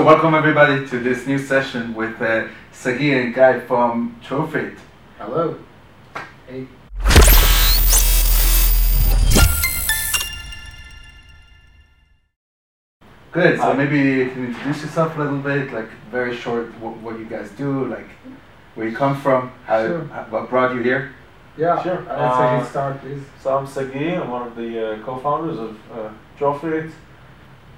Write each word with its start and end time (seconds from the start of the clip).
So 0.00 0.06
welcome 0.06 0.32
everybody 0.34 0.88
to 0.88 0.98
this 0.98 1.26
new 1.26 1.36
session 1.38 1.94
with 1.94 2.22
uh, 2.22 2.48
Sagi 2.72 3.12
and 3.12 3.34
Guy 3.34 3.60
from 3.60 4.16
Trophit. 4.24 4.78
Hello. 5.18 5.58
Hey. 6.48 6.66
Good. 13.32 13.58
So 13.58 13.62
Hi. 13.64 13.72
maybe 13.74 13.98
you 13.98 14.30
can 14.30 14.46
introduce 14.46 14.80
yourself 14.80 15.18
a 15.18 15.20
little 15.20 15.38
bit, 15.38 15.70
like 15.70 15.90
very 16.10 16.34
short, 16.34 16.68
what, 16.80 16.96
what 16.98 17.18
you 17.18 17.26
guys 17.26 17.50
do, 17.50 17.84
like 17.86 18.08
where 18.76 18.88
you 18.88 18.96
come 18.96 19.20
from, 19.20 19.52
how, 19.66 19.86
Sure. 19.86 20.04
how- 20.06 20.24
what 20.30 20.48
brought 20.48 20.74
you 20.74 20.82
here. 20.82 21.12
Yeah. 21.58 21.82
Sure. 21.82 21.96
Let's 22.08 22.36
say 22.38 22.48
Uh, 22.48 22.58
you 22.60 22.64
start, 22.64 23.00
please. 23.02 23.22
So 23.42 23.54
I'm 23.58 23.66
Sagi, 23.66 24.14
I'm 24.14 24.30
one 24.30 24.46
of 24.48 24.56
the 24.56 24.70
uh, 24.94 25.02
co-founders 25.04 25.58
of 25.58 25.76
uh, 25.92 26.08
Trophit, 26.38 26.90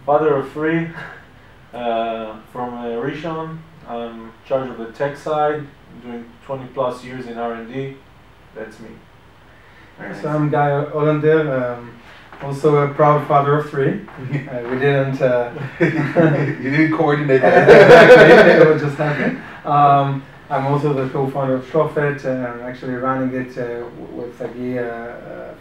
father 0.06 0.36
of 0.36 0.52
three, 0.52 0.88
uh, 1.72 2.38
from 2.52 2.74
uh, 2.74 2.86
Rishon. 2.86 3.58
I'm 3.88 4.26
in 4.26 4.32
charge 4.46 4.70
of 4.70 4.78
the 4.78 4.92
tech 4.92 5.16
side, 5.16 5.66
doing 6.02 6.24
20 6.46 6.66
plus 6.74 7.04
years 7.04 7.26
in 7.26 7.38
R&D. 7.38 7.96
That's 8.54 8.78
me. 8.80 8.90
Very 9.98 10.14
So 10.14 10.28
I'm 10.28 10.50
Guy 10.50 10.70
Olander, 10.92 11.78
um, 11.78 11.98
also 12.42 12.76
a 12.76 12.94
proud 12.94 13.26
father 13.26 13.58
of 13.58 13.70
three. 13.70 14.00
Uh, 14.52 14.68
we 14.70 14.78
didn't. 14.78 15.20
Uh, 15.20 15.52
you 15.80 16.70
didn't 16.70 16.96
coordinate 16.96 17.36
exactly, 17.42 18.28
that. 18.28 18.62
it 18.62 18.68
was 18.68 18.82
just 18.82 18.96
happening. 18.96 19.40
Um, 19.64 20.22
I'm 20.50 20.66
also 20.66 20.92
the 20.92 21.08
co-founder 21.10 21.54
of 21.54 21.64
Trophit, 21.70 22.24
and 22.24 22.46
I'm 22.46 22.60
actually 22.60 22.94
running 22.94 23.34
it 23.34 23.56
uh, 23.56 23.86
with 24.12 24.36
Sagi 24.36 24.76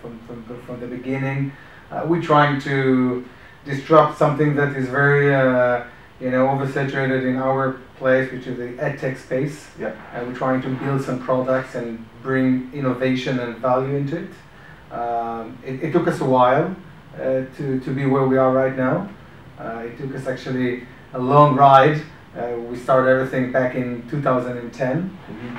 from, 0.02 0.20
from, 0.28 0.62
from 0.66 0.80
the 0.80 0.88
beginning. 0.88 1.54
Uh, 1.92 2.04
we're 2.06 2.22
trying 2.22 2.60
to 2.62 3.26
disrupt 3.66 4.18
something 4.18 4.56
that 4.56 4.76
is 4.76 4.88
very, 4.88 5.34
uh, 5.34 5.84
you 6.22 6.30
know, 6.30 6.46
oversaturated 6.48 7.26
in 7.28 7.38
our 7.38 7.80
place, 7.98 8.32
which 8.32 8.46
is 8.46 8.58
the 8.58 8.74
adtech 8.84 9.18
space. 9.18 9.68
Yeah. 9.80 9.96
And 10.14 10.28
we're 10.28 10.36
trying 10.36 10.62
to 10.62 10.70
build 10.70 11.02
some 11.02 11.20
products 11.20 11.74
and 11.76 12.06
bring 12.22 12.72
innovation 12.74 13.40
and 13.40 13.58
value 13.58 13.96
into 13.96 14.18
it. 14.18 14.94
Um, 14.94 15.58
it, 15.66 15.84
it 15.84 15.92
took 15.92 16.08
us 16.08 16.22
a 16.22 16.26
while 16.26 16.76
uh, 17.16 17.46
to, 17.58 17.80
to 17.84 17.94
be 17.94 18.06
where 18.06 18.28
we 18.28 18.38
are 18.38 18.52
right 18.52 18.78
now. 18.78 19.10
Uh, 19.58 19.84
it 19.86 19.98
took 19.98 20.14
us 20.16 20.28
actually 20.28 20.86
a 21.14 21.20
long 21.20 21.56
ride. 21.56 22.02
Uh, 22.38 22.56
we 22.70 22.78
started 22.78 23.10
everything 23.10 23.52
back 23.52 23.76
in 23.76 24.08
2010, 24.10 25.18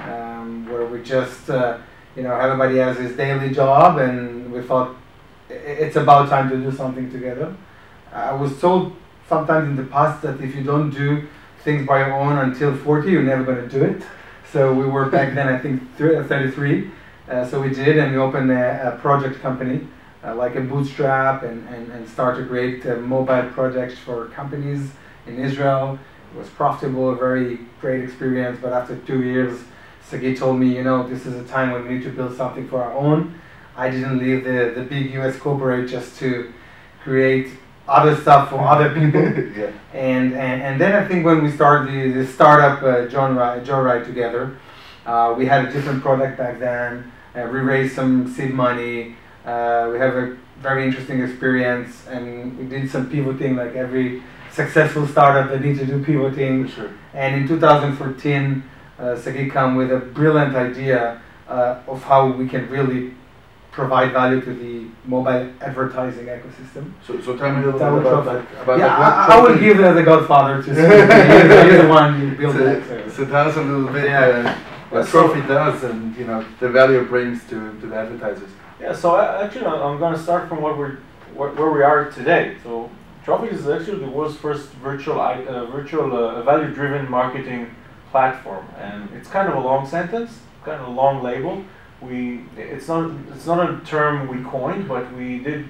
um, 0.08 0.66
where 0.70 0.86
we 0.86 1.02
just, 1.02 1.50
uh, 1.50 1.78
you 2.16 2.22
know, 2.22 2.34
everybody 2.34 2.78
has 2.78 2.96
his 2.96 3.16
daily 3.16 3.52
job, 3.52 3.98
and 3.98 4.50
we 4.50 4.62
thought 4.62 4.96
it's 5.50 5.96
about 5.96 6.28
time 6.28 6.48
to 6.48 6.56
do 6.56 6.74
something 6.74 7.10
together. 7.10 7.54
I 8.12 8.32
was 8.32 8.58
told 8.58 8.96
sometimes 9.32 9.66
in 9.70 9.76
the 9.76 9.90
past 9.90 10.20
that 10.20 10.38
if 10.42 10.54
you 10.54 10.62
don't 10.62 10.90
do 10.90 11.26
things 11.64 11.86
by 11.86 12.00
your 12.00 12.12
own 12.12 12.36
until 12.46 12.76
40, 12.76 13.10
you're 13.10 13.22
never 13.22 13.44
going 13.44 13.62
to 13.66 13.68
do 13.78 13.82
it. 13.82 14.02
So 14.52 14.74
we 14.74 14.84
were 14.84 15.06
back 15.06 15.34
then, 15.34 15.48
I 15.48 15.58
think, 15.58 15.80
thir- 15.96 16.22
33. 16.22 16.90
Uh, 17.30 17.48
so 17.48 17.62
we 17.62 17.70
did, 17.70 17.96
and 17.96 18.12
we 18.12 18.18
opened 18.18 18.50
a, 18.50 18.92
a 18.92 18.98
project 19.00 19.40
company, 19.40 19.88
uh, 20.22 20.34
like 20.34 20.54
a 20.56 20.60
bootstrap, 20.60 21.44
and, 21.44 21.66
and, 21.68 21.90
and 21.92 22.06
start 22.06 22.36
to 22.36 22.44
create 22.44 22.84
uh, 22.84 22.96
mobile 22.96 23.48
projects 23.54 23.96
for 23.98 24.26
companies 24.40 24.90
in 25.26 25.38
Israel. 25.38 25.98
It 26.34 26.38
was 26.38 26.50
profitable, 26.50 27.08
a 27.08 27.16
very 27.16 27.58
great 27.80 28.04
experience. 28.04 28.58
But 28.60 28.74
after 28.74 28.96
two 29.10 29.22
years, 29.22 29.58
Sagi 30.10 30.36
told 30.36 30.60
me, 30.60 30.76
you 30.76 30.84
know, 30.84 31.08
this 31.08 31.24
is 31.24 31.34
a 31.42 31.48
time 31.48 31.70
when 31.70 31.88
we 31.88 31.94
need 31.94 32.02
to 32.02 32.10
build 32.10 32.36
something 32.36 32.68
for 32.68 32.82
our 32.84 32.92
own. 32.92 33.40
I 33.78 33.88
didn't 33.88 34.18
leave 34.18 34.44
the, 34.44 34.72
the 34.76 34.82
big 34.82 35.14
US 35.14 35.38
corporate 35.38 35.88
just 35.88 36.18
to 36.18 36.52
create 37.02 37.48
other 37.88 38.16
stuff 38.16 38.50
for 38.50 38.60
other 38.60 38.88
people. 38.94 39.20
yeah. 39.20 39.70
And, 39.92 40.34
and, 40.34 40.62
and 40.62 40.80
then 40.80 40.92
I 40.94 41.06
think 41.06 41.24
when 41.24 41.42
we 41.42 41.50
started 41.50 41.92
the, 41.92 42.22
the 42.22 42.26
startup 42.26 42.82
uh, 42.82 43.06
John 43.08 43.36
Ride, 43.36 43.64
Joe 43.64 43.80
Ride 43.82 44.04
together, 44.04 44.56
uh, 45.04 45.34
we 45.36 45.46
had 45.46 45.66
a 45.66 45.72
different 45.72 46.02
product 46.02 46.38
back 46.38 46.58
then. 46.58 47.12
Uh, 47.34 47.48
we 47.52 47.60
raised 47.60 47.94
some 47.94 48.32
seed 48.32 48.52
money. 48.52 49.16
Uh, 49.44 49.88
we 49.92 49.98
have 49.98 50.14
a 50.14 50.36
very 50.60 50.84
interesting 50.84 51.20
experience, 51.20 52.06
and 52.06 52.56
we 52.56 52.64
did 52.66 52.88
some 52.88 53.10
pivoting 53.10 53.56
like 53.56 53.74
every 53.74 54.22
successful 54.52 55.06
startup 55.06 55.50
that 55.50 55.62
needs 55.62 55.80
to 55.80 55.86
do 55.86 56.04
pivoting. 56.04 56.68
Sure. 56.68 56.90
And 57.14 57.34
in 57.34 57.48
2014, 57.48 58.62
uh, 58.98 59.16
Sagi 59.16 59.48
come 59.48 59.74
with 59.74 59.90
a 59.90 59.98
brilliant 59.98 60.54
idea 60.54 61.20
uh, 61.48 61.80
of 61.88 62.02
how 62.04 62.28
we 62.28 62.46
can 62.48 62.68
really 62.70 63.14
provide 63.72 64.12
value 64.12 64.40
to 64.42 64.52
the 64.54 64.86
mobile 65.06 65.50
advertising 65.60 66.26
ecosystem. 66.26 66.92
So, 67.06 67.20
so 67.22 67.36
tell 67.36 67.50
me 67.52 67.62
a 67.62 67.64
little 67.66 67.78
That 67.80 67.88
bit 67.90 67.94
would 67.94 68.06
about, 68.06 68.24
profit. 68.24 68.50
like, 68.54 68.62
about 68.62 68.78
yeah, 68.78 68.86
like, 68.98 69.28
what 69.28 69.36
I, 69.36 69.38
I 69.38 69.42
will 69.42 69.58
give 69.58 69.80
uh, 69.80 69.92
the 69.94 70.02
Godfather 70.02 70.62
to 70.62 70.62
speak. 70.62 71.70
He's 71.72 71.80
the 71.82 71.88
one 71.88 72.20
who 72.20 72.36
built 72.36 72.56
that. 72.56 72.84
So, 72.86 73.08
So. 73.08 73.24
so 73.24 73.30
tell 73.30 73.48
us 73.48 73.56
a 73.56 73.62
little 73.62 73.92
bit 73.92 74.04
Yeah. 74.04 74.20
uh, 74.20 74.58
what 74.90 75.06
So- 75.06 75.26
Trophit 75.28 75.48
does 75.48 75.82
and 75.84 76.14
you 76.16 76.26
know 76.26 76.44
the 76.60 76.68
value 76.68 77.00
it 77.00 77.08
brings 77.08 77.42
to, 77.48 77.56
to 77.80 77.86
the 77.86 77.96
advertisers. 77.96 78.50
Yeah, 78.78 78.92
so 78.94 79.14
I, 79.16 79.44
actually 79.44 79.64
I- 79.64 79.82
I'm 79.86 79.98
going 79.98 80.12
to 80.14 80.20
start 80.22 80.48
from 80.50 80.60
what 80.60 80.76
we're, 80.76 80.98
where, 81.34 81.50
where 81.50 81.70
we 81.70 81.82
are 81.82 82.10
today. 82.10 82.56
So 82.62 82.90
Trophit 83.24 83.52
is 83.52 83.66
actually 83.66 84.00
the 84.04 84.10
world's 84.10 84.36
first 84.36 84.68
virtual, 84.84 85.18
uh, 85.18 85.64
virtual 85.66 86.14
uh, 86.14 86.42
value-driven 86.42 87.10
marketing 87.10 87.74
platform. 88.10 88.66
And 88.78 89.08
it's 89.16 89.30
kind 89.30 89.48
of 89.48 89.54
a 89.54 89.60
long 89.60 89.86
sentence, 89.86 90.40
kind 90.64 90.78
of 90.82 90.88
a 90.88 90.90
long 90.90 91.22
label. 91.22 91.64
We, 92.02 92.44
it's 92.56 92.88
not, 92.88 93.12
it's 93.34 93.46
not 93.46 93.70
a 93.70 93.84
term 93.84 94.28
we 94.28 94.42
coined, 94.48 94.88
but 94.88 95.12
we 95.14 95.38
did 95.38 95.68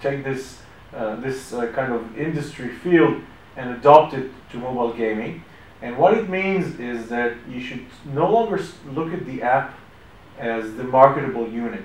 take 0.00 0.24
this, 0.24 0.60
uh, 0.94 1.16
this 1.16 1.52
uh, 1.52 1.66
kind 1.72 1.92
of 1.92 2.16
industry 2.16 2.68
field 2.68 3.20
and 3.56 3.70
adopt 3.70 4.14
it 4.14 4.30
to 4.50 4.58
mobile 4.58 4.92
gaming. 4.92 5.42
And 5.82 5.98
what 5.98 6.14
it 6.14 6.28
means 6.28 6.78
is 6.78 7.08
that 7.08 7.34
you 7.48 7.60
should 7.60 7.84
no 8.06 8.30
longer 8.30 8.62
look 8.90 9.12
at 9.12 9.26
the 9.26 9.42
app 9.42 9.74
as 10.38 10.74
the 10.76 10.84
marketable 10.84 11.48
unit. 11.48 11.82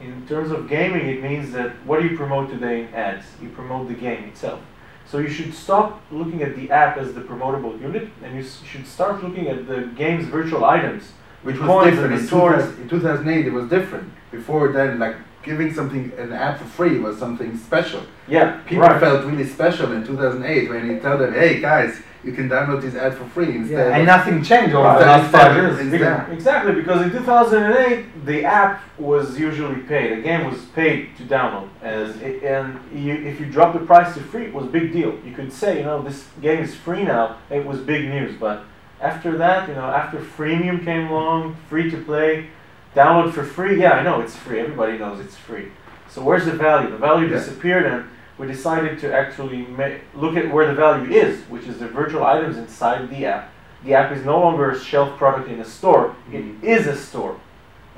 In 0.00 0.26
terms 0.26 0.50
of 0.50 0.68
gaming, 0.68 1.06
it 1.06 1.22
means 1.22 1.52
that 1.52 1.70
what 1.86 2.00
do 2.00 2.08
you 2.08 2.16
promote 2.16 2.50
today 2.50 2.82
in 2.82 2.94
ads? 2.94 3.26
You 3.40 3.50
promote 3.50 3.88
the 3.88 3.94
game 3.94 4.24
itself. 4.24 4.60
So 5.06 5.18
you 5.18 5.28
should 5.28 5.52
stop 5.54 6.02
looking 6.10 6.42
at 6.42 6.56
the 6.56 6.70
app 6.70 6.96
as 6.96 7.12
the 7.12 7.20
promotable 7.20 7.80
unit, 7.80 8.08
and 8.22 8.34
you 8.36 8.44
should 8.64 8.86
start 8.86 9.22
looking 9.22 9.48
at 9.48 9.66
the 9.68 9.90
game's 9.94 10.26
virtual 10.26 10.64
items. 10.64 11.12
Which 11.42 11.58
was 11.58 11.66
coins 11.66 11.90
different 11.90 12.14
in, 12.14 12.22
the 12.24 12.28
2000, 12.30 12.82
in 12.82 12.88
2008. 12.88 13.46
It 13.46 13.52
was 13.52 13.68
different. 13.68 14.12
Before 14.30 14.72
then, 14.72 14.98
like 14.98 15.16
giving 15.42 15.74
something 15.74 16.12
an 16.18 16.32
app 16.32 16.58
for 16.58 16.64
free 16.64 16.98
was 16.98 17.18
something 17.18 17.56
special. 17.58 18.02
Yeah, 18.28 18.58
People 18.64 18.84
right. 18.84 19.00
felt 19.00 19.24
really 19.24 19.44
special 19.44 19.90
in 19.92 20.06
2008 20.06 20.70
when 20.70 20.88
you 20.88 21.00
tell 21.00 21.18
them, 21.18 21.34
"Hey 21.34 21.60
guys, 21.60 22.00
you 22.22 22.30
can 22.32 22.48
download 22.48 22.80
this 22.80 22.94
ad 22.94 23.14
for 23.14 23.24
free." 23.24 23.56
Instead, 23.56 23.88
Yeah, 23.90 23.96
and 23.96 24.06
nothing 24.06 24.40
changed 24.42 24.72
over 24.72 24.86
Right. 24.86 25.00
the 25.00 25.06
last 25.06 25.30
five 25.32 25.56
years. 25.56 25.80
instead- 25.80 26.26
Exactly, 26.30 26.72
because 26.74 27.02
in 27.02 27.10
2008 27.10 28.24
the 28.24 28.44
app 28.44 28.82
was 28.98 29.36
usually 29.38 29.80
paid. 29.80 30.18
The 30.18 30.22
game 30.22 30.48
was 30.48 30.60
paid 30.66 31.08
to 31.16 31.24
download, 31.24 31.68
and 31.82 32.22
it, 32.22 32.42
and 32.44 32.78
you, 32.94 33.12
if 33.14 33.40
you 33.40 33.46
drop 33.46 33.72
the 33.72 33.80
price 33.80 34.14
to 34.14 34.20
free, 34.20 34.44
it 34.44 34.54
was 34.54 34.64
a 34.66 34.68
big 34.68 34.92
deal. 34.92 35.12
You 35.26 35.32
could 35.34 35.52
say, 35.52 35.78
you 35.78 35.84
know, 35.84 36.00
this 36.02 36.28
game 36.40 36.60
is 36.62 36.72
free 36.76 37.02
now. 37.02 37.34
It 37.50 37.66
was 37.66 37.80
big 37.80 38.08
news, 38.08 38.36
but 38.38 38.64
after 39.02 39.36
that, 39.38 39.68
you 39.68 39.74
know, 39.74 39.86
after 39.86 40.18
freemium 40.18 40.82
came 40.84 41.08
along, 41.08 41.56
free 41.68 41.90
to 41.90 41.96
play, 41.98 42.46
download 42.94 43.32
for 43.32 43.42
free. 43.42 43.80
Yeah, 43.80 43.92
I 43.92 44.02
know 44.02 44.20
it's 44.20 44.36
free. 44.36 44.60
Everybody 44.60 44.96
knows 44.96 45.20
it's 45.20 45.36
free. 45.36 45.68
So 46.08 46.22
where's 46.22 46.44
the 46.44 46.52
value? 46.52 46.90
The 46.90 46.96
value 46.96 47.26
Yeah. 47.26 47.34
disappeared, 47.38 47.84
and 47.86 48.04
we 48.38 48.46
decided 48.46 48.98
to 49.00 49.12
actually 49.12 49.66
ma- 49.76 49.98
look 50.14 50.36
at 50.36 50.50
where 50.52 50.66
the 50.66 50.74
value 50.74 51.10
is, 51.10 51.40
which 51.48 51.66
is 51.66 51.78
the 51.78 51.88
virtual 51.88 52.24
items 52.24 52.56
inside 52.56 53.10
the 53.10 53.26
app. 53.26 53.50
The 53.84 53.94
app 53.94 54.12
is 54.12 54.24
no 54.24 54.38
longer 54.38 54.70
a 54.70 54.78
shelf 54.78 55.18
product 55.18 55.48
in 55.48 55.58
a 55.58 55.64
store, 55.64 56.14
it 56.32 56.44
Mhm. 56.44 56.62
is 56.62 56.86
a 56.86 56.96
store. 56.96 57.36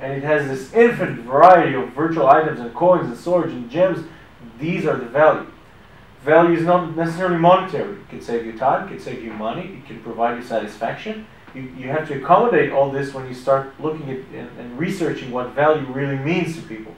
And 0.01 0.11
it 0.11 0.23
has 0.23 0.47
this 0.47 0.73
infinite 0.73 1.19
variety 1.19 1.75
of 1.75 1.89
virtual 1.89 2.27
items 2.27 2.59
and 2.59 2.73
coins 2.73 3.05
and 3.07 3.15
swords 3.17 3.53
and 3.53 3.69
gems. 3.69 3.99
These 4.59 4.85
are 4.87 4.95
the 4.95 5.05
value. 5.05 5.45
Value 6.25 6.57
is 6.57 6.63
not 6.63 6.95
necessarily 6.97 7.37
monetary. 7.37 7.93
It 7.93 8.09
can 8.09 8.19
save 8.19 8.47
you 8.47 8.57
time, 8.57 8.87
it 8.87 8.89
can 8.89 8.99
save 8.99 9.23
you 9.23 9.31
money, 9.31 9.77
it 9.77 9.85
can 9.85 10.01
provide 10.01 10.37
you 10.37 10.43
satisfaction. 10.43 11.27
You, 11.53 11.71
you 11.77 11.87
have 11.89 12.07
to 12.07 12.15
accommodate 12.15 12.71
all 12.71 12.91
this 12.91 13.13
when 13.13 13.27
you 13.27 13.35
start 13.35 13.79
looking 13.79 14.09
at 14.09 14.17
and, 14.33 14.49
and 14.59 14.79
researching 14.79 15.29
what 15.29 15.51
value 15.51 15.85
really 15.93 16.17
means 16.17 16.55
to 16.55 16.63
people. 16.63 16.95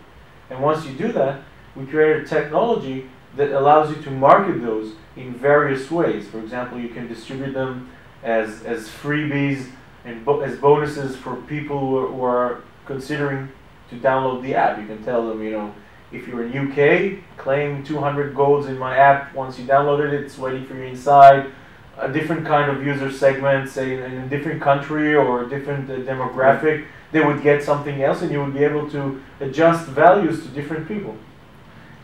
And 0.49 0.61
once 0.61 0.85
you 0.85 0.93
do 0.93 1.11
that, 1.11 1.41
we 1.75 1.85
created 1.85 2.25
technology 2.25 3.09
that 3.35 3.51
allows 3.51 3.93
you 3.93 4.01
to 4.03 4.11
market 4.11 4.61
those 4.61 4.93
in 5.17 5.33
various 5.33 5.91
ways. 5.91 6.25
For 6.29 6.39
example, 6.39 6.79
you 6.79 6.89
can 6.89 7.09
distribute 7.09 7.51
them 7.51 7.89
as, 8.23 8.63
as 8.63 8.87
freebies 8.87 9.69
and 10.05 10.23
bo- 10.23 10.39
as 10.39 10.57
bonuses 10.57 11.17
for 11.17 11.35
people 11.35 11.79
who 11.79 11.97
are, 11.97 12.07
who 12.07 12.23
are 12.23 12.63
considering 12.85 13.49
to 13.89 13.97
download 13.97 14.41
the 14.41 14.55
app. 14.55 14.79
You 14.79 14.87
can 14.87 15.03
tell 15.03 15.27
them, 15.27 15.43
you 15.43 15.51
know, 15.51 15.75
if 16.11 16.27
you're 16.27 16.43
in 16.45 16.57
UK, 16.57 17.23
claim 17.37 17.83
200 17.83 18.33
golds 18.33 18.67
in 18.67 18.77
my 18.77 18.97
app. 18.97 19.33
Once 19.33 19.59
you 19.59 19.65
downloaded 19.65 20.13
it, 20.13 20.23
it's 20.23 20.37
waiting 20.37 20.65
for 20.65 20.75
you 20.75 20.83
inside. 20.83 21.51
A 21.97 22.11
different 22.11 22.45
kind 22.45 22.71
of 22.71 22.85
user 22.85 23.11
segment, 23.11 23.69
say 23.69 23.93
in 23.97 24.13
a 24.13 24.27
different 24.27 24.61
country 24.61 25.15
or 25.15 25.43
a 25.43 25.49
different 25.49 25.89
uh, 25.89 25.95
demographic, 25.95 26.85
they 27.11 27.23
would 27.23 27.41
get 27.41 27.63
something 27.63 28.03
else, 28.03 28.21
and 28.21 28.31
you 28.31 28.43
would 28.43 28.53
be 28.53 28.63
able 28.63 28.89
to 28.91 29.21
adjust 29.39 29.87
values 29.87 30.43
to 30.43 30.49
different 30.49 30.87
people. 30.87 31.15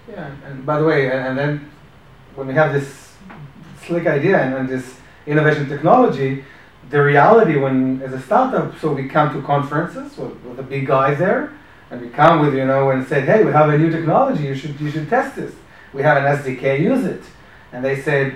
Yeah, 0.10 0.32
and 0.46 0.66
by 0.66 0.80
the 0.80 0.86
way, 0.86 1.12
and 1.12 1.28
and 1.28 1.38
then 1.38 1.72
when 2.36 2.48
we 2.48 2.54
have 2.56 2.74
this 2.74 3.14
slick 3.86 4.08
idea 4.08 4.42
and, 4.42 4.54
and 4.56 4.70
this 4.70 4.98
innovation 5.26 5.70
technology, 5.70 6.44
the 6.90 7.02
reality 7.02 7.58
when 7.58 8.02
as 8.02 8.14
a 8.14 8.22
startup, 8.22 8.78
so 8.80 8.94
we 8.94 9.08
come 9.08 9.34
to 9.34 9.42
conferences 9.46 10.18
with, 10.18 10.36
with 10.44 10.58
the 10.58 10.64
big 10.64 10.88
guys 10.88 11.18
there, 11.20 11.54
and 11.94 12.02
we 12.02 12.10
come 12.10 12.40
with 12.44 12.56
you 12.56 12.66
know 12.66 12.90
and 12.90 13.08
say, 13.08 13.22
hey, 13.22 13.46
we 13.46 13.52
have 13.52 13.70
a 13.70 13.78
new 13.78 13.92
technology, 13.92 14.44
you 14.46 14.56
should 14.56 14.80
you 14.82 14.90
should 14.90 15.08
test 15.10 15.36
this. 15.36 15.54
We 15.94 16.02
have 16.02 16.18
an 16.18 16.24
SDK, 16.40 16.80
use 16.80 17.06
it, 17.06 17.22
and 17.72 17.86
they 17.86 18.02
said, 18.02 18.36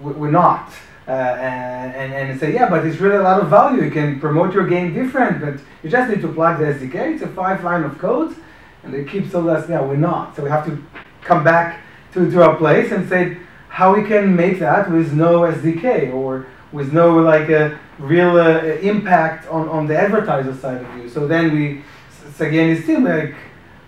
we're 0.00 0.30
not. 0.30 0.70
Uh, 1.06 1.10
and, 1.10 1.94
and, 1.94 2.30
and 2.30 2.38
say, 2.38 2.52
yeah, 2.52 2.68
but 2.68 2.86
it's 2.86 3.00
really 3.00 3.16
a 3.16 3.22
lot 3.22 3.40
of 3.40 3.48
value. 3.48 3.82
You 3.82 3.90
can 3.90 4.20
promote 4.20 4.52
your 4.52 4.66
game 4.66 4.92
different, 4.92 5.40
but 5.40 5.54
you 5.82 5.88
just 5.88 6.10
need 6.10 6.20
to 6.20 6.28
plug 6.28 6.58
the 6.58 6.66
SDK. 6.66 7.14
It's 7.14 7.22
a 7.22 7.28
five 7.28 7.64
line 7.64 7.84
of 7.84 7.98
code, 7.98 8.36
and 8.82 8.92
they 8.92 9.04
keep 9.04 9.30
so 9.30 9.48
us, 9.48 9.66
yeah, 9.70 9.80
we're 9.80 9.96
not. 9.96 10.36
So 10.36 10.44
we 10.44 10.50
have 10.50 10.66
to 10.66 10.84
come 11.22 11.42
back 11.42 11.80
to, 12.12 12.30
to 12.30 12.42
our 12.42 12.56
place 12.56 12.92
and 12.92 13.08
say 13.08 13.38
how 13.70 13.94
we 13.94 14.06
can 14.06 14.36
make 14.36 14.58
that 14.58 14.90
with 14.90 15.14
no 15.14 15.40
SDK 15.40 16.12
or 16.12 16.46
with 16.72 16.92
no 16.92 17.16
like 17.16 17.48
a 17.48 17.80
real 17.98 18.38
uh, 18.38 18.58
impact 18.82 19.48
on, 19.48 19.66
on 19.70 19.86
the 19.86 19.98
advertiser 19.98 20.54
side 20.54 20.84
of 20.84 20.96
you. 20.98 21.08
So 21.08 21.26
then 21.26 21.54
we, 21.54 21.82
so 22.38 22.44
again, 22.44 22.70
it's 22.70 22.84
still 22.84 23.00
like 23.00 23.34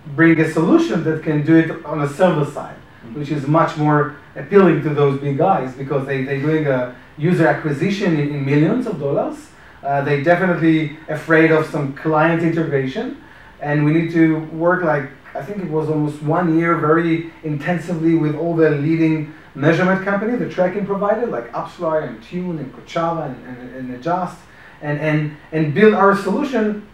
bring 0.07 0.37
a 0.41 0.51
solution 0.51 1.05
that 1.05 1.23
can 1.23 1.45
do 1.45 1.55
it 1.55 1.85
on 1.85 2.01
a 2.01 2.09
server 2.09 2.43
side, 2.51 2.75
which 3.13 3.31
is 3.31 3.47
much 3.47 3.77
more 3.77 4.17
appealing 4.35 4.83
to 4.83 4.89
those 4.89 5.19
big 5.21 5.37
guys 5.37 5.73
because 5.73 6.05
they, 6.05 6.25
they're 6.25 6.41
doing 6.41 6.67
a 6.67 6.93
user 7.17 7.47
acquisition 7.47 8.19
in, 8.19 8.35
in 8.35 8.45
millions 8.45 8.87
of 8.87 8.99
dollars. 8.99 9.37
Uh, 9.81 10.01
they're 10.01 10.23
definitely 10.23 10.97
afraid 11.07 11.51
of 11.51 11.65
some 11.67 11.93
client 11.93 12.43
integration, 12.43 13.23
and 13.61 13.85
we 13.85 13.93
need 13.93 14.11
to 14.11 14.39
work 14.51 14.83
like 14.83 15.09
I 15.33 15.41
think 15.41 15.59
it 15.63 15.69
was 15.69 15.87
almost 15.89 16.21
one 16.21 16.59
year 16.59 16.75
very 16.75 17.31
intensively 17.43 18.15
with 18.15 18.35
all 18.35 18.53
the 18.53 18.71
leading 18.71 19.33
measurement 19.55 20.03
company, 20.03 20.35
the 20.35 20.49
tracking 20.49 20.85
provider 20.85 21.25
like 21.25 21.49
AppsFlyer 21.53 22.05
and 22.05 22.21
Tune 22.21 22.57
and 22.57 22.73
Kochava 22.75 23.27
and, 23.27 23.47
and, 23.47 23.75
and 23.75 23.93
Adjust, 23.95 24.37
and, 24.81 24.99
and, 24.99 25.37
and 25.53 25.73
build 25.73 25.93
our 25.93 26.17
solution 26.17 26.85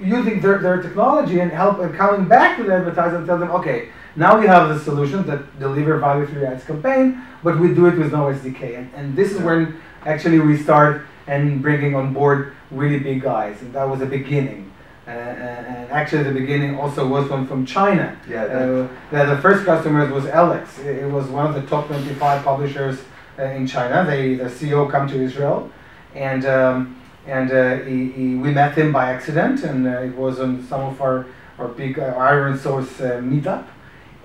using 0.00 0.40
their, 0.40 0.58
their 0.58 0.82
technology 0.82 1.40
and 1.40 1.50
help 1.50 1.78
and 1.80 1.94
coming 1.94 2.28
back 2.28 2.56
to 2.56 2.64
the 2.64 2.74
advertiser 2.74 3.16
and 3.16 3.26
tell 3.26 3.38
them, 3.38 3.50
okay, 3.50 3.90
now 4.16 4.38
we 4.38 4.46
have 4.46 4.68
the 4.68 4.78
solution 4.80 5.24
that 5.26 5.58
deliver 5.60 5.98
value 5.98 6.26
through 6.26 6.44
ads 6.44 6.64
campaign, 6.64 7.22
but 7.42 7.58
we 7.58 7.74
do 7.74 7.86
it 7.86 7.96
with 7.96 8.12
no 8.12 8.24
SDK. 8.24 8.78
And, 8.78 8.90
and 8.94 9.16
this 9.16 9.32
is 9.32 9.40
when 9.40 9.80
actually 10.04 10.40
we 10.40 10.56
start 10.56 11.06
and 11.26 11.62
bringing 11.62 11.94
on 11.94 12.12
board 12.12 12.54
really 12.70 12.98
big 12.98 13.22
guys, 13.22 13.60
and 13.62 13.72
that 13.74 13.88
was 13.88 14.00
the 14.00 14.06
beginning. 14.06 14.72
Uh, 15.06 15.10
and 15.10 15.90
actually, 15.90 16.22
the 16.22 16.32
beginning 16.32 16.78
also 16.78 17.06
was 17.06 17.28
one 17.28 17.46
from 17.46 17.66
China. 17.66 18.16
Yeah. 18.28 18.44
Uh, 18.44 18.88
the, 19.10 19.34
the 19.34 19.38
first 19.40 19.64
customers 19.64 20.10
was 20.12 20.26
Alex. 20.26 20.78
It 20.80 21.10
was 21.10 21.26
one 21.26 21.46
of 21.46 21.54
the 21.54 21.68
top 21.68 21.88
25 21.88 22.44
publishers 22.44 23.00
uh, 23.38 23.44
in 23.44 23.66
China. 23.66 24.04
They, 24.04 24.34
the 24.34 24.44
CEO 24.44 24.88
come 24.90 25.08
to 25.08 25.20
Israel, 25.20 25.70
and 26.14 26.44
um, 26.46 26.99
and 27.26 27.52
uh, 27.52 27.76
he, 27.84 28.10
he, 28.10 28.34
we 28.34 28.50
met 28.50 28.76
him 28.76 28.92
by 28.92 29.12
accident, 29.12 29.62
and 29.62 29.86
uh, 29.86 30.00
it 30.00 30.16
was 30.16 30.40
on 30.40 30.64
some 30.66 30.80
of 30.80 31.00
our 31.00 31.26
our 31.58 31.68
big 31.68 31.98
uh, 31.98 32.14
ironSource 32.14 33.20
meetup. 33.22 33.66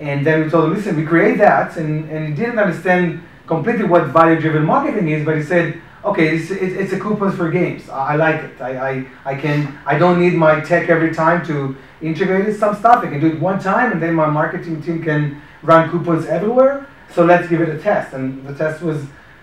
And 0.00 0.26
then 0.26 0.44
we 0.44 0.50
told 0.50 0.64
him, 0.66 0.74
listen, 0.74 0.96
we 0.96 1.04
create 1.04 1.38
that, 1.38 1.76
and, 1.76 2.08
and 2.10 2.28
he 2.28 2.34
didn't 2.34 2.58
understand 2.58 3.22
completely 3.46 3.84
what 3.84 4.06
value-driven 4.06 4.64
marketing 4.64 5.08
is, 5.08 5.24
but 5.24 5.36
he 5.36 5.42
said, 5.42 5.80
okay, 6.04 6.36
it's, 6.36 6.50
it's, 6.50 6.92
a 6.92 7.00
coupons 7.00 7.34
for 7.34 7.50
games. 7.50 7.88
I, 7.88 8.12
I 8.12 8.16
like 8.16 8.42
it. 8.42 8.60
I, 8.60 8.90
I, 8.90 9.06
I 9.24 9.34
can 9.34 9.78
I 9.84 9.98
don't 9.98 10.20
need 10.20 10.34
my 10.34 10.60
tech 10.60 10.88
every 10.88 11.14
time 11.14 11.44
to 11.46 11.76
integrate 12.00 12.56
some 12.56 12.74
stuff. 12.76 13.04
I 13.04 13.08
can 13.08 13.20
do 13.20 13.26
it 13.26 13.40
one 13.40 13.58
time, 13.58 13.92
and 13.92 14.02
then 14.02 14.14
my 14.14 14.26
marketing 14.26 14.82
team 14.82 15.02
can 15.02 15.42
run 15.62 15.90
coupons 15.90 16.26
everywhere. 16.26 16.88
So 17.12 17.24
let's 17.24 17.48
give 17.48 17.60
it 17.60 17.68
a 17.68 17.78
test. 17.78 18.14
And 18.14 18.46
the 18.46 18.54
test 18.54 18.82
was, 18.82 19.02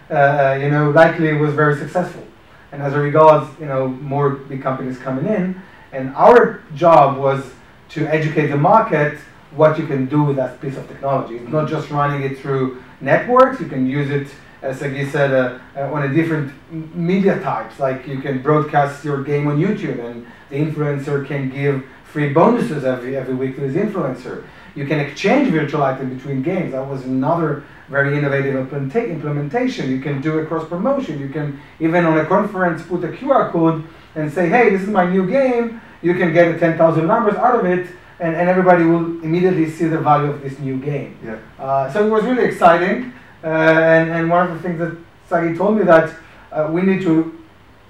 uh, 0.10 0.14
uh 0.14 0.60
you 0.62 0.70
know, 0.70 0.92
likely 0.92 1.34
was 1.34 1.54
very 1.54 1.76
successful. 1.78 2.26
And 2.74 2.81
as 2.81 2.94
a 2.94 3.00
result, 3.00 3.48
you 3.60 3.68
know, 3.68 3.88
more 3.88 4.31
big 4.31 4.64
companies 4.64 4.98
coming 4.98 5.28
in. 5.28 5.62
And 5.92 6.14
our 6.16 6.64
job 6.75 7.18
was 7.18 7.46
to 7.90 8.08
educate 8.08 8.48
the 8.48 8.58
market 8.58 9.20
what 9.52 9.78
you 9.78 9.86
can 9.86 10.08
do 10.08 10.24
with 10.24 10.36
that 10.38 10.60
piece 10.60 10.75
of 10.75 10.88
technology. 10.88 11.36
It's 11.36 11.52
not 11.52 11.70
just 11.70 11.92
running 11.92 12.24
it 12.24 12.40
through 12.40 12.81
networks. 13.00 13.62
You 13.62 13.68
can 13.68 13.86
use 13.86 14.10
it, 14.10 14.28
as 14.64 14.80
Sagi 14.80 15.06
said, 15.06 15.31
uh, 15.31 15.60
uh, 15.78 15.94
on 15.94 16.02
a 16.10 16.12
different 16.12 16.52
media 16.96 17.40
types. 17.42 17.80
Like 17.80 18.08
you 18.08 18.20
can 18.20 18.42
broadcast 18.42 19.06
your 19.06 19.24
game 19.24 19.46
on 19.48 19.60
YouTube, 19.60 20.04
and 20.04 20.25
the 20.50 20.56
influencer 20.56 21.28
can 21.28 21.52
give 21.52 21.86
free 22.06 22.34
bonuses 22.34 22.84
every 22.84 23.16
every 23.16 23.36
week 23.36 23.56
to 23.58 23.62
his 23.62 23.75
influencer. 23.75 24.46
You 24.74 24.88
can 24.88 25.00
exchange 25.00 25.52
virtual 25.52 25.84
items 25.84 26.16
between 26.16 26.42
games. 26.42 26.72
That 26.72 26.88
was 26.88 27.06
another 27.06 27.64
very 27.90 28.18
innovative 28.18 28.56
implementation. 28.56 29.90
You 29.90 30.00
can 30.00 30.22
do 30.22 30.40
a 30.40 30.46
cross 30.46 30.68
promotion. 30.68 31.20
You 31.20 31.30
can 31.30 31.60
even 31.80 32.06
on 32.06 32.18
a 32.18 32.26
conference 32.26 32.84
put 32.84 33.04
a 33.04 33.10
QR 33.10 33.52
code 33.52 33.84
and 34.16 34.32
say, 34.32 34.50
"Hey, 34.50 34.70
this 34.70 34.82
is 34.82 34.90
my 34.90 35.06
new 35.06 35.28
game. 35.28 35.82
You 36.02 36.14
can 36.16 36.34
get 36.34 36.60
10,000 36.60 37.08
numbers 37.08 37.36
out 37.36 37.60
of 37.60 37.66
it." 37.66 37.88
and, 38.20 38.36
and 38.36 38.48
everybody 38.50 38.86
will 38.86 39.22
immediately 39.24 39.70
see 39.70 39.86
the 39.86 40.00
value 40.00 40.30
of 40.30 40.42
this 40.42 40.58
new 40.60 40.78
game. 40.78 41.18
Yeah. 41.24 41.38
Uh, 41.60 41.92
so 41.92 42.06
it 42.06 42.10
was 42.10 42.24
really 42.24 42.46
exciting, 42.46 43.14
uh, 43.44 43.48
and, 43.48 44.10
and 44.12 44.30
one 44.30 44.50
of 44.50 44.54
the 44.54 44.60
things 44.60 44.80
that 44.80 44.96
Sagi 45.28 45.58
told 45.58 45.78
me 45.78 45.84
that 45.84 46.16
uh, 46.52 46.70
we 46.72 46.82
need 46.84 47.02
to 47.02 47.38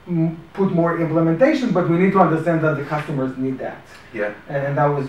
m- 0.08 0.40
put 0.54 0.72
more 0.72 1.00
implementation, 1.00 1.72
but 1.72 1.90
we 1.90 1.98
need 1.98 2.14
to 2.14 2.20
understand 2.20 2.62
that 2.64 2.78
the 2.78 2.84
customers 2.84 3.38
need 3.38 3.58
that. 3.60 3.82
Yeah. 4.14 4.34
And, 4.48 4.68
and 4.68 4.78
that 4.78 4.86
was 4.86 5.08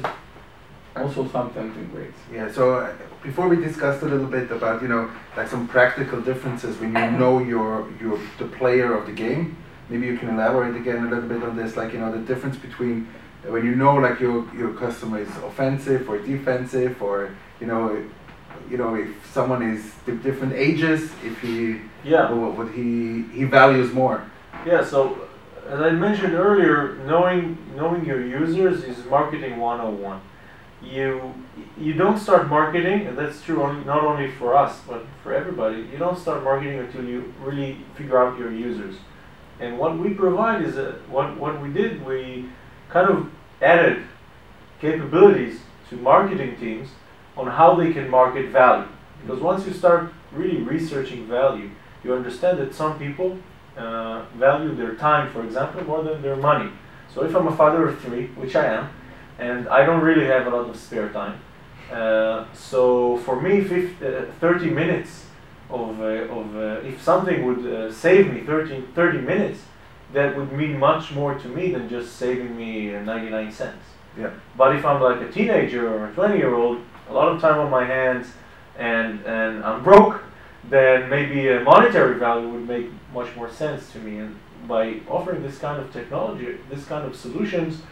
also 0.96 1.29
something 1.29 1.91
great. 1.93 2.12
Yeah. 2.32 2.50
So 2.50 2.79
uh, 2.79 2.93
before 3.23 3.49
we 3.49 3.56
discussed 3.56 4.02
a 4.02 4.06
little 4.06 4.26
bit 4.26 4.50
about 4.50 4.82
you 4.82 4.88
know 4.88 5.11
like 5.37 5.49
some 5.49 5.67
practical 5.67 6.20
differences 6.20 6.79
when 6.79 6.94
you 6.94 7.11
know 7.19 7.38
your 7.38 7.91
your 8.00 8.19
the 8.38 8.46
player 8.46 8.94
of 8.94 9.06
the 9.06 9.12
game. 9.12 9.56
Maybe 9.91 10.06
you 10.06 10.17
can 10.17 10.31
elaborate 10.31 10.76
again 10.76 11.05
a 11.05 11.11
little 11.11 11.29
bit 11.29 11.43
on 11.43 11.56
this, 11.56 11.76
like 11.76 11.93
you 11.93 11.99
know 11.99 12.11
the 12.11 12.19
difference 12.19 12.56
between 12.56 13.06
when 13.46 13.64
you 13.64 13.75
know 13.75 13.96
like 13.96 14.20
your 14.20 14.46
your 14.55 14.73
customer 14.75 15.19
is 15.19 15.29
offensive 15.38 16.08
or 16.08 16.19
defensive 16.19 17.02
or 17.02 17.35
you 17.61 17.67
know 17.67 18.02
you 18.70 18.76
know 18.79 18.94
if 18.94 19.08
someone 19.32 19.62
is 19.62 19.93
different 20.23 20.52
ages 20.55 21.11
if 21.23 21.38
he 21.40 21.81
yeah 22.05 22.32
what, 22.32 22.56
what 22.56 22.73
he 22.73 23.23
he 23.32 23.44
values 23.44 23.93
more 23.93 24.25
yeah 24.64 24.82
so 24.82 25.29
as 25.69 25.81
i 25.81 25.90
mentioned 25.90 26.32
earlier 26.32 26.94
knowing 27.06 27.58
knowing 27.76 28.05
your 28.05 28.25
users 28.25 28.85
is 28.85 29.05
marketing 29.06 29.58
101 29.58 30.20
you 30.85 31.35
you 31.79 31.93
don't 31.93 32.19
start 32.19 32.49
marketing 32.49 33.07
and 33.07 33.19
that's 33.19 33.43
true 33.43 33.63
only, 33.63 33.85
not 33.85 34.05
only 34.05 34.31
for 34.31 34.57
us 34.57 34.81
but 34.87 35.05
for 35.23 35.35
everybody 35.35 35.79
you 35.93 35.99
don't 35.99 36.19
start 36.19 36.43
marketing 36.45 36.79
until 36.79 37.05
you 37.05 37.33
really 37.41 37.79
figure 37.95 38.19
out 38.19 38.39
your 38.39 38.53
users 38.53 38.97
and 39.61 39.79
what 39.79 39.99
we 39.99 40.14
provide 40.14 40.62
is 40.62 40.76
a, 40.76 40.93
what 41.09 41.37
what 41.38 41.61
we 41.61 41.73
did 41.73 42.05
we 42.05 42.49
kind 42.91 43.09
of 43.09 43.29
added 43.61 44.05
capabilities 44.81 45.61
to 45.88 45.97
marketing 45.97 46.57
teams 46.57 46.91
on 47.37 47.47
how 47.47 47.75
they 47.75 47.93
can 47.93 48.09
market 48.11 48.50
value. 48.50 48.88
Because 49.23 49.41
once 49.41 49.67
you 49.67 49.73
start 49.73 50.12
really 50.33 50.59
researching 50.59 51.26
value, 51.26 51.71
you 52.03 52.12
understand 52.14 52.59
that 52.59 52.75
some 52.75 52.99
people 52.99 53.38
uh, 53.76 54.25
value 54.37 54.75
their 54.75 54.95
time, 54.95 55.33
for 55.33 55.45
example, 55.45 55.83
more 55.85 56.03
than 56.03 56.23
their 56.23 56.37
money. 56.37 56.71
So 57.12 57.25
if 57.25 57.35
I'm 57.35 57.47
a 57.47 57.57
father 57.57 57.88
of 57.88 58.00
three, 58.00 58.26
which 58.29 58.55
I 58.57 58.67
am, 58.67 58.91
and 59.38 59.69
I 59.69 59.85
don't 59.85 60.03
really 60.03 60.26
have 60.26 60.47
a 60.47 60.50
lot 60.50 60.69
of 60.69 60.76
spare 60.76 61.09
time, 61.11 61.41
uh, 61.93 62.47
so 62.55 63.19
for 63.19 63.41
me, 63.41 63.62
50, 63.62 64.07
uh, 64.07 64.23
30 64.41 64.71
minutes 64.71 65.26
of, 65.71 66.00
uh, 66.00 66.05
of 66.05 66.57
uh, 66.57 66.87
if 66.87 67.00
something 67.03 67.45
would 67.45 67.67
uh, 67.67 67.93
save 67.93 68.33
me 68.33 68.41
30, 68.41 68.88
30 68.95 69.19
minutes, 69.19 69.61
that 70.12 70.37
would 70.37 70.53
mean 70.53 70.79
much 70.79 71.12
more 71.12 71.35
to 71.35 71.49
me 71.49 71.71
than 71.73 71.88
just 71.88 72.17
saving 72.17 72.57
me 72.57 72.91
99 72.91 73.53
cents. 73.53 73.85
Yeah. 74.19 74.31
But 74.57 74.76
if 74.76 74.85
I'm 74.85 75.03
like 75.03 75.21
a 75.21 75.31
teenager 75.31 75.93
or 75.93 76.07
a 76.09 76.12
20 76.12 76.37
year 76.37 76.55
old, 76.55 76.81
a 77.09 77.12
lot 77.12 77.29
of 77.29 77.41
time 77.41 77.59
on 77.59 77.71
my 77.71 77.85
hands, 77.85 78.29
and 78.79 79.25
and 79.26 79.64
I'm 79.64 79.83
broke, 79.83 80.23
then 80.69 81.11
maybe 81.11 81.49
a 81.49 81.61
monetary 81.61 82.19
value 82.19 82.49
would 82.49 82.67
make 82.67 82.87
much 83.12 83.35
more 83.37 83.50
sense 83.50 83.93
to 83.93 83.99
me. 83.99 84.19
And 84.19 84.38
by 84.69 85.00
offering 85.09 85.43
this 85.43 85.59
kind 85.59 85.81
of 85.83 85.93
technology, 85.93 86.59
this 86.71 86.85
kind 86.87 87.05
of 87.05 87.17
solutions, 87.17 87.83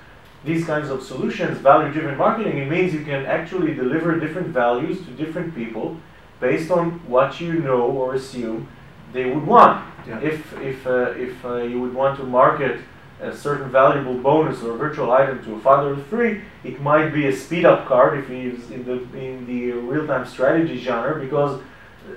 these 0.44 0.64
kinds 0.64 0.90
of 0.90 1.02
solutions, 1.02 1.58
value-driven 1.58 2.16
marketing, 2.16 2.58
it 2.58 2.68
means 2.68 2.92
you 2.92 3.04
can 3.04 3.26
actually 3.26 3.74
deliver 3.74 4.18
different 4.18 4.48
values 4.48 4.98
to 5.04 5.10
different 5.12 5.54
people 5.54 5.96
based 6.40 6.70
on 6.70 6.90
what 7.08 7.40
you 7.40 7.54
know 7.54 7.82
or 7.82 8.14
assume 8.14 8.68
they 9.12 9.30
would 9.30 9.46
want. 9.46 9.86
Yeah. 10.06 10.20
If 10.20 10.52
if 10.60 10.86
uh, 10.86 11.12
if 11.16 11.44
uh, 11.44 11.62
you 11.62 11.80
would 11.80 11.94
want 11.94 12.18
to 12.18 12.24
market 12.24 12.80
a 13.20 13.34
certain 13.34 13.70
valuable 13.70 14.14
bonus 14.14 14.62
or 14.62 14.76
virtual 14.76 15.12
item 15.12 15.44
to 15.44 15.54
a 15.54 15.60
father 15.60 15.92
of 15.92 16.06
three, 16.08 16.40
it 16.64 16.80
might 16.80 17.10
be 17.10 17.28
a 17.28 17.32
speed 17.32 17.64
up 17.64 17.86
card 17.86 18.18
if 18.18 18.28
he's 18.28 18.70
in 18.72 18.84
the 18.84 18.94
in 19.16 19.46
the 19.46 19.72
real 19.72 20.06
time 20.06 20.26
strategy 20.26 20.76
genre 20.76 21.20
because 21.20 21.60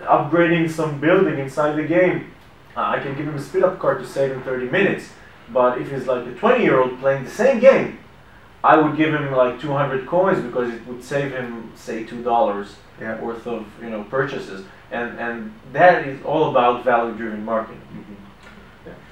upgrading 0.01 0.69
some 0.69 0.99
building 0.99 1.37
inside 1.37 1.75
the 1.75 1.83
game, 1.83 2.31
uh, 2.75 2.81
I 2.81 2.99
can 2.99 3.15
give 3.15 3.27
him 3.27 3.35
a 3.35 3.41
speed 3.41 3.63
up 3.63 3.77
card 3.77 3.99
to 3.99 4.07
save 4.07 4.31
him 4.31 4.41
30 4.41 4.69
minutes. 4.69 5.09
But 5.49 5.79
if 5.79 5.91
he's 5.91 6.07
like 6.07 6.25
a 6.25 6.33
20 6.33 6.63
year 6.63 6.81
old 6.81 6.99
playing 6.99 7.23
the 7.23 7.29
same 7.29 7.59
game, 7.59 7.99
I 8.65 8.77
would 8.77 8.97
give 8.97 9.13
him 9.13 9.31
like 9.31 9.59
200 9.59 10.07
coins 10.07 10.43
because 10.43 10.73
it 10.73 10.85
would 10.87 11.03
save 11.03 11.31
him 11.31 11.71
say 11.75 12.03
two 12.03 12.23
dollars 12.23 12.75
yeah. 12.99 13.21
worth 13.21 13.45
of 13.45 13.65
you 13.81 13.89
know 13.89 14.03
purchases. 14.05 14.65
and 14.91 15.19
and 15.19 15.53
that 15.73 16.07
is 16.07 16.17
all 16.23 16.49
about 16.51 16.83
value-driven 16.83 17.43
marketing. 17.43 17.81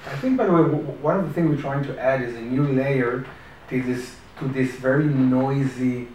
I 0.06 0.16
think, 0.18 0.38
by 0.38 0.46
the 0.46 0.52
way, 0.52 0.64
w- 0.64 0.84
one 1.02 1.18
of 1.20 1.28
the 1.28 1.34
things 1.34 1.50
we're 1.50 1.62
trying 1.62 1.84
to 1.86 1.98
add 1.98 2.22
is 2.22 2.36
a 2.36 2.42
new 2.42 2.68
layer 2.74 3.26
to 3.70 3.82
this 3.82 4.16
to 4.40 4.48
this 4.48 4.72
very 4.72 5.06
noisy 5.06 6.08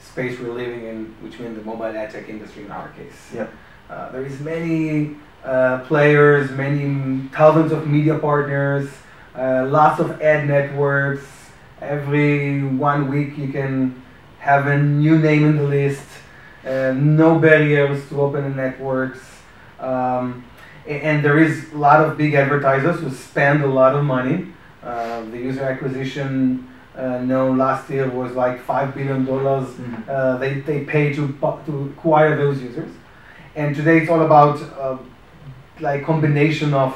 space 0.00 0.38
we're 0.40 0.52
living 0.52 0.84
in, 0.84 1.14
which 1.22 1.38
means 1.38 1.56
the 1.56 1.64
mobile 1.64 1.84
ad 1.84 2.10
tech 2.10 2.28
industry 2.28 2.64
in 2.64 2.70
our 2.70 2.88
case. 2.90 3.18
Yeah. 3.34 3.46
Uh, 3.88 4.10
there 4.12 4.24
is 4.24 4.40
many 4.40 5.16
uh, 5.44 5.78
players, 5.90 6.50
many 6.50 7.28
thousands 7.28 7.70
of 7.72 7.86
media 7.86 8.18
partners, 8.18 8.88
uh, 9.36 9.66
lots 9.66 10.00
of 10.00 10.20
ad 10.20 10.48
networks. 10.48 11.26
Every 11.80 12.62
one 12.62 13.08
week 13.10 13.38
you 13.38 13.48
can 13.52 14.02
have 14.40 14.66
a 14.66 14.78
new 14.78 15.18
name 15.18 15.44
in 15.44 15.56
the 15.56 15.62
list. 15.62 16.04
Uh, 16.66 16.92
no 16.96 17.38
barriers 17.38 18.08
to 18.08 18.20
open 18.20 18.42
the 18.44 18.50
networks. 18.50 19.20
Um, 19.78 20.44
and 20.86 21.24
there 21.24 21.38
is 21.38 21.72
a 21.72 21.76
lot 21.78 22.00
of 22.04 22.16
big 22.16 22.34
advertisers 22.34 23.00
who 23.00 23.10
spend 23.10 23.62
a 23.62 23.66
lot 23.66 23.94
of 23.94 24.04
money. 24.04 24.48
Uh, 24.82 25.22
the 25.30 25.38
user 25.38 25.62
acquisition 25.62 26.66
uh, 26.96 27.18
known 27.18 27.58
last 27.58 27.88
year 27.90 28.08
was 28.08 28.32
like 28.32 28.60
five 28.60 28.94
billion 28.94 29.24
dollars. 29.24 29.68
Mhm. 29.74 30.08
Uh, 30.08 30.36
they 30.38 30.60
they 30.60 30.80
pay 30.84 31.12
to 31.14 31.28
to 31.66 31.92
acquire 31.96 32.36
those 32.36 32.60
users, 32.62 32.90
and 33.54 33.76
today 33.76 33.98
it's 33.98 34.10
all 34.10 34.22
about 34.22 34.56
uh, 34.80 34.96
like 35.80 36.04
combination 36.04 36.74
of 36.74 36.92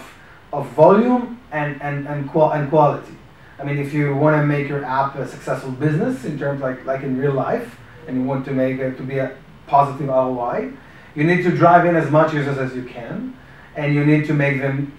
of 0.53 0.67
volume 0.75 1.39
and 1.53 1.81
and 1.83 2.09
and, 2.09 2.29
qual- 2.31 2.53
and 2.53 2.69
quality. 2.71 3.15
I 3.63 3.65
mean, 3.65 3.79
if 3.79 3.95
you 3.95 4.13
want 4.17 4.35
to 4.43 4.45
make 4.45 4.69
your 4.69 4.85
app 4.85 5.15
a 5.15 5.27
successful 5.29 5.71
business 5.71 6.25
in 6.25 6.37
terms 6.37 6.61
like 6.61 6.85
like 6.85 7.03
in 7.05 7.17
real 7.17 7.33
life, 7.33 7.77
and 8.09 8.17
you 8.17 8.25
want 8.25 8.45
to 8.47 8.51
make 8.51 8.81
it 8.81 8.97
to 8.97 9.05
be 9.05 9.19
a 9.19 9.37
positive 9.69 10.09
ROI, 10.09 10.73
you 11.15 11.23
need 11.23 11.45
to 11.45 11.53
drive 11.53 11.87
in 11.87 11.95
as 11.95 12.11
much 12.11 12.35
users 12.35 12.59
as 12.59 12.75
you 12.75 12.83
can, 12.83 13.37
and 13.77 13.95
you 13.95 14.05
need 14.05 14.27
to 14.27 14.35
make 14.35 14.61
them 14.61 14.93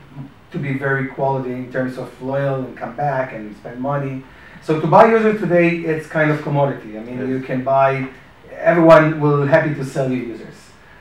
to 0.51 0.57
be 0.57 0.73
very 0.77 1.07
quality 1.07 1.51
in 1.51 1.69
terms 1.73 1.97
of 1.97 2.09
loyal 2.21 2.63
and 2.63 2.77
come 2.77 2.95
back 2.95 3.33
and 3.33 3.53
spend 3.57 3.81
money. 3.81 4.23
So 4.61 4.79
to 4.79 4.87
buy 4.87 5.11
users 5.11 5.41
today, 5.41 5.79
it's 5.79 6.07
kind 6.07 6.31
of 6.31 6.41
commodity. 6.41 6.97
I 6.97 7.03
mean, 7.03 7.19
Yes. 7.19 7.27
you 7.27 7.41
can 7.41 7.65
buy. 7.65 8.07
Everyone 8.51 9.19
will 9.19 9.45
happy 9.45 9.75
to 9.75 9.83
sell 9.83 10.09
you 10.09 10.19
users, 10.33 10.55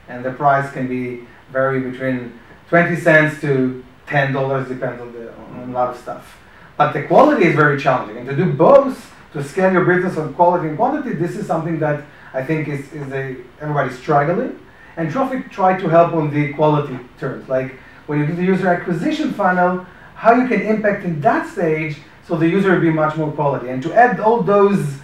and 0.08 0.24
the 0.24 0.32
price 0.32 0.72
can 0.72 0.88
be 0.88 1.28
vary 1.52 1.78
between 1.78 2.40
twenty 2.68 2.96
cents 2.96 3.40
to 3.42 3.84
ten 4.08 4.32
dollars, 4.32 4.66
depends 4.66 5.00
on 5.00 5.12
the 5.12 5.32
on 5.62 5.68
a 5.68 5.72
lot 5.72 5.90
of 5.90 5.96
stuff. 5.96 6.41
But 6.76 6.92
the 6.92 7.02
quality 7.04 7.46
is 7.46 7.54
very 7.54 7.80
challenging, 7.80 8.16
and 8.16 8.28
to 8.28 8.36
do 8.36 8.52
both, 8.52 9.12
to 9.32 9.42
scale 9.42 9.72
your 9.72 9.84
business 9.84 10.16
on 10.16 10.34
quality 10.34 10.68
and 10.68 10.76
quantity, 10.76 11.14
this 11.14 11.36
is 11.36 11.46
something 11.46 11.78
that 11.80 12.04
I 12.34 12.42
think 12.44 12.68
is 12.68 12.92
is 12.92 13.12
a 13.12 13.36
everybody's 13.60 13.98
struggling. 13.98 14.58
And 14.96 15.10
Trophit 15.10 15.50
tried 15.50 15.80
to 15.80 15.88
help 15.88 16.12
on 16.12 16.30
the 16.32 16.52
quality 16.52 16.98
terms, 17.18 17.48
like 17.48 17.78
when 18.06 18.20
you 18.20 18.26
do 18.26 18.34
the 18.34 18.44
user 18.44 18.68
acquisition 18.68 19.32
funnel, 19.32 19.86
how 20.14 20.34
you 20.34 20.46
can 20.48 20.60
impact 20.62 21.04
in 21.04 21.20
that 21.22 21.48
stage 21.48 21.96
so 22.26 22.36
the 22.36 22.48
user 22.48 22.72
will 22.74 22.80
be 22.80 22.90
much 22.90 23.16
more 23.16 23.32
quality. 23.32 23.68
And 23.68 23.82
to 23.82 23.92
add 23.92 24.20
all 24.20 24.42
those 24.42 24.98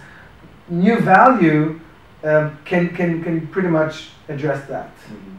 new 0.69 0.99
value 0.99 1.79
um, 2.23 2.57
can, 2.65 2.95
can, 2.95 3.23
can 3.23 3.47
pretty 3.47 3.69
much 3.69 4.09
address 4.27 4.67
that. 4.67 4.91
Mhm. 5.07 5.37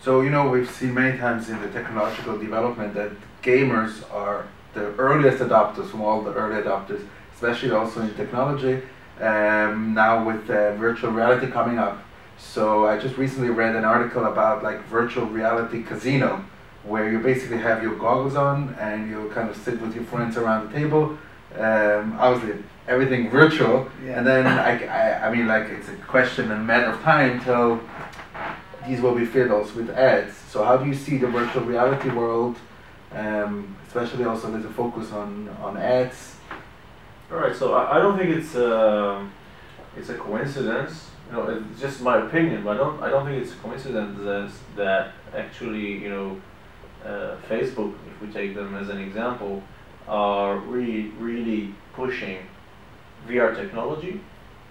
So 0.00 0.20
you 0.20 0.30
know 0.30 0.48
we've 0.48 0.70
seen 0.70 0.94
many 0.94 1.18
times 1.18 1.48
in 1.48 1.60
the 1.60 1.68
technological 1.68 2.38
development 2.38 2.94
that 2.94 3.12
gamers 3.42 4.02
are 4.12 4.46
the 4.76 4.86
earliest 4.98 5.38
adopters 5.46 5.88
from 5.90 6.02
all 6.02 6.20
the 6.22 6.32
early 6.34 6.62
adopters, 6.62 7.02
especially 7.34 7.70
also 7.72 8.02
in 8.02 8.14
technology. 8.14 8.82
Um, 9.20 9.94
now 9.94 10.24
with 10.28 10.44
uh, 10.50 10.74
virtual 10.76 11.10
reality 11.10 11.46
coming 11.50 11.78
up, 11.78 11.96
so 12.38 12.86
I 12.86 12.98
just 12.98 13.16
recently 13.16 13.48
read 13.48 13.74
an 13.74 13.84
article 13.84 14.26
about 14.26 14.62
like 14.62 14.80
virtual 14.98 15.24
reality 15.40 15.82
casino, 15.82 16.44
where 16.84 17.10
you 17.10 17.18
basically 17.18 17.56
have 17.68 17.82
your 17.82 17.96
goggles 17.96 18.36
on 18.36 18.76
and 18.78 19.08
you 19.10 19.30
kind 19.34 19.48
of 19.48 19.56
sit 19.56 19.80
with 19.80 19.94
your 19.94 20.04
friends 20.04 20.36
around 20.36 20.60
the 20.70 20.72
table. 20.78 21.04
Um, 21.58 22.04
obviously 22.20 22.62
everything 22.86 23.30
virtual, 23.30 23.88
Yeah. 24.04 24.18
and 24.18 24.26
then 24.26 24.46
I, 24.46 24.70
I, 25.00 25.26
I 25.28 25.34
mean 25.34 25.46
like 25.54 25.64
it's 25.76 25.88
a 25.88 25.96
question 26.14 26.52
and 26.52 26.66
matter 26.66 26.88
of 26.92 27.00
time 27.00 27.40
till 27.40 27.80
these 28.86 29.00
will 29.00 29.14
be 29.14 29.24
filled 29.24 29.50
also 29.50 29.72
with 29.80 29.90
ads. 29.90 30.34
So 30.52 30.62
how 30.62 30.76
do 30.76 30.84
you 30.86 30.94
see 30.94 31.16
the 31.16 31.26
virtual 31.38 31.64
reality 31.64 32.10
world, 32.10 32.56
um, 33.12 33.76
especially 33.86 34.24
also 34.24 34.50
with 34.50 34.64
a 34.66 34.70
focus 34.70 35.12
on, 35.12 35.48
on 35.62 35.76
ads? 35.76 36.36
All 37.30 37.38
right, 37.38 37.54
so 37.54 37.74
I, 37.74 37.96
I 37.96 37.98
don't 37.98 38.16
think 38.18 38.30
it's 38.36 38.54
a, 38.54 39.28
it's 39.96 40.08
a 40.08 40.14
coincidence. 40.14 41.10
You 41.28 41.32
know, 41.32 41.48
it's 41.48 41.80
just 41.80 42.02
my 42.02 42.24
opinion, 42.26 42.62
but 42.62 42.76
I 42.76 42.76
don't 42.76 43.02
I 43.02 43.08
don't 43.10 43.26
think 43.26 43.42
it's 43.42 43.52
a 43.52 43.56
coincidence 43.56 44.16
that, 44.22 44.50
that 44.76 45.12
actually 45.34 45.98
you 45.98 46.08
know, 46.08 46.40
uh, 47.04 47.36
Facebook, 47.48 47.94
if 48.06 48.22
we 48.22 48.28
take 48.32 48.54
them 48.54 48.76
as 48.76 48.88
an 48.90 48.98
example, 49.00 49.62
are 50.06 50.56
really 50.58 51.08
really 51.18 51.74
pushing 51.94 52.38
VR 53.26 53.56
technology 53.56 54.20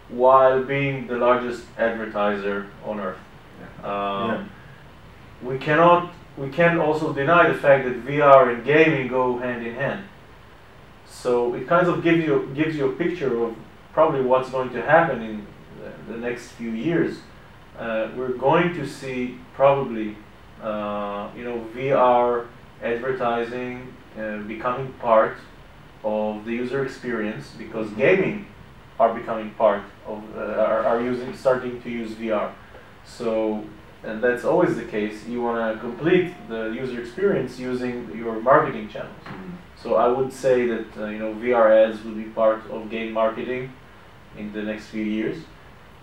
while 0.07 0.63
being 0.63 1.07
the 1.07 1.17
largest 1.17 1.65
advertiser 1.77 2.67
on 2.85 2.99
earth. 2.99 3.17
Um, 3.83 4.49
We 5.43 5.57
cannot 5.57 6.13
we 6.37 6.49
can't 6.49 6.79
also 6.79 7.13
deny 7.13 7.47
the 7.47 7.57
fact 7.57 7.85
that 7.85 8.05
VR 8.05 8.53
and 8.53 8.65
gaming 8.65 9.07
go 9.07 9.37
hand 9.37 9.65
in 9.65 9.75
hand. 9.75 10.05
So 11.07 11.53
it 11.53 11.67
kind 11.67 11.87
of 11.87 12.03
gives 12.03 12.25
you 12.25 12.51
gives 12.53 12.75
you 12.75 12.91
a 12.91 12.91
picture 12.93 13.43
of 13.43 13.55
probably 13.93 14.21
what's 14.21 14.49
going 14.49 14.71
to 14.71 14.81
happen 14.81 15.21
in 15.21 15.47
the, 15.79 16.13
the 16.13 16.19
next 16.19 16.49
few 16.49 16.71
years. 16.71 17.19
Uh, 17.77 18.09
we're 18.15 18.33
going 18.33 18.73
to 18.73 18.87
see 18.87 19.37
probably 19.53 20.17
uh, 20.61 21.29
you 21.35 21.43
know 21.43 21.65
VR 21.73 22.47
advertising 22.81 23.93
uh, 24.17 24.37
becoming 24.39 24.91
part 24.93 25.37
of 26.03 26.45
the 26.45 26.51
user 26.51 26.85
experience 26.85 27.51
because 27.57 27.89
gaming 27.91 28.45
are 28.99 29.13
becoming 29.13 29.51
part 29.51 29.83
of 30.05 30.23
uh, 30.35 30.39
are, 30.39 30.85
are 30.85 31.01
using 31.01 31.35
starting 31.35 31.81
to 31.81 31.89
use 31.89 32.11
VR. 32.11 32.51
So 33.05 33.63
and 34.05 34.24
that's 34.24 34.45
always 34.45 34.75
the 34.75 34.83
case. 34.83 35.25
You 35.27 35.41
want 35.41 35.74
to 35.74 35.79
complete 35.79 36.33
the 36.47 36.69
user 36.69 37.01
experience 37.01 37.59
using 37.59 38.15
your 38.15 38.39
marketing 38.39 38.88
channels. 38.89 39.15
So 39.81 39.95
I 39.95 40.07
would 40.07 40.31
say 40.31 40.67
that 40.67 40.97
uh, 40.97 41.05
you 41.07 41.19
know 41.19 41.33
VR 41.33 41.69
ads 41.71 42.03
will 42.03 42.13
be 42.13 42.24
part 42.24 42.69
of 42.69 42.89
game 42.89 43.12
marketing 43.12 43.74
in 44.38 44.51
the 44.53 44.62
next 44.62 44.88
few 44.88 45.03
years, 45.03 45.38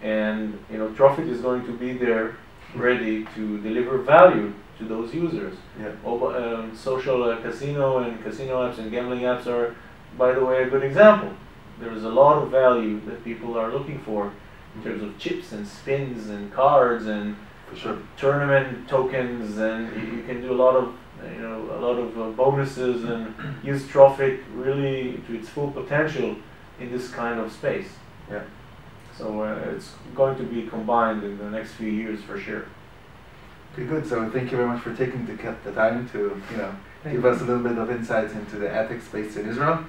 and 0.03 0.59
you 0.71 0.79
know 0.79 0.89
Trophit 0.91 1.29
is 1.29 1.41
going 1.41 1.65
to 1.67 1.73
be 1.73 1.93
there, 1.93 2.37
ready 2.75 3.25
to 3.35 3.61
deliver 3.61 3.99
value 3.99 4.53
to 4.79 4.85
those 4.85 5.15
users. 5.15 5.57
Yeah. 5.81 5.93
Oba- 6.05 6.59
um, 6.59 6.77
social 6.77 7.23
uh, 7.25 7.41
casino 7.41 7.99
and 7.99 8.23
casino 8.23 8.69
apps 8.69 8.79
and 8.79 8.91
gambling 8.91 9.21
apps 9.21 9.47
are, 9.47 9.75
by 10.19 10.33
the 10.33 10.45
way, 10.45 10.63
a 10.63 10.71
good 10.71 10.83
example. 10.83 11.33
There 11.81 11.93
is 11.93 12.05
a 12.05 12.09
lot 12.09 12.43
of 12.43 12.51
value 12.51 13.01
that 13.07 13.25
people 13.25 13.59
are 13.59 13.71
looking 13.73 14.01
for 14.01 14.33
in 14.75 14.83
terms 14.83 15.03
of 15.03 15.19
chips 15.19 15.53
and 15.53 15.67
spins 15.67 16.31
and 16.31 16.53
cards 16.53 17.07
and 17.07 17.37
For 17.73 17.79
sure. 17.79 17.99
tournament 18.17 18.89
tokens 18.89 19.59
and 19.59 19.95
you, 19.97 20.17
you 20.19 20.23
can 20.25 20.43
do 20.43 20.53
a 20.53 20.55
lot 20.55 20.77
of 20.77 20.95
you 21.25 21.41
know 21.41 21.71
a 21.73 21.81
lot 21.81 21.99
of 21.99 22.21
uh, 22.21 22.31
bonuses 22.31 23.05
and 23.05 23.35
use 23.63 23.85
Trophit 23.85 24.43
really 24.55 25.23
to 25.27 25.39
its 25.39 25.49
full 25.49 25.71
potential 25.71 26.37
in 26.81 26.91
this 26.91 27.11
kind 27.11 27.41
of 27.41 27.53
space. 27.53 27.89
Yeah. 28.31 28.43
So 29.17 29.43
uh, 29.43 29.73
it's 29.75 29.93
going 30.15 30.37
to 30.39 30.43
be 30.43 30.67
combined 30.67 31.23
in 31.23 31.39
the 31.39 31.51
next 31.51 31.73
few 31.73 31.91
years 31.91 32.23
for 32.23 32.39
sure. 32.39 32.67
Okay, 33.73 33.87
good. 33.87 34.07
So 34.07 34.29
thank 34.31 34.51
you 34.51 34.57
very 34.57 34.69
much 34.69 34.83
for 34.83 34.95
taking 34.95 35.25
the, 35.27 35.35
the 35.65 35.73
time 35.73 36.09
to 36.11 36.43
you 36.51 36.57
know 36.57 36.75
give 37.05 37.25
us 37.25 37.41
a 37.41 37.45
little 37.45 37.63
bit 37.63 37.79
of 37.79 37.91
insights 37.91 38.33
into 38.35 38.57
the 38.57 38.73
ethics 38.73 39.05
space 39.05 39.37
in 39.37 39.49
Israel. 39.49 39.85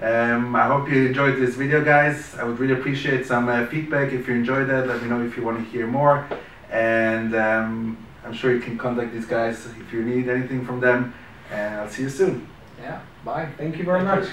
Um, 0.00 0.54
I 0.54 0.66
hope 0.66 0.90
you 0.90 1.06
enjoyed 1.06 1.36
this 1.36 1.54
video, 1.54 1.82
guys. 1.82 2.34
I 2.34 2.44
would 2.44 2.58
really 2.58 2.78
appreciate 2.78 3.24
some 3.24 3.48
uh, 3.48 3.66
feedback. 3.66 4.12
If 4.12 4.28
you 4.28 4.34
enjoyed 4.34 4.68
that, 4.68 4.86
let 4.86 5.02
me 5.02 5.08
know 5.08 5.24
if 5.24 5.38
you 5.38 5.42
want 5.42 5.58
to 5.58 5.64
hear 5.70 5.86
more. 5.86 6.28
And 6.70 7.34
um, 7.34 7.98
I'm 8.24 8.32
sure 8.32 8.52
you 8.52 8.60
can 8.60 8.76
contact 8.76 9.12
these 9.12 9.26
guys 9.26 9.66
if 9.66 9.92
you 9.92 10.02
need 10.02 10.28
anything 10.28 10.64
from 10.64 10.80
them. 10.80 11.14
And 11.50 11.76
I'll 11.76 11.88
see 11.88 12.02
you 12.02 12.10
soon. 12.10 12.48
Yeah, 12.80 13.00
bye. 13.24 13.48
Thank 13.56 13.78
you 13.78 13.84
very 13.84 14.02
much. 14.02 14.28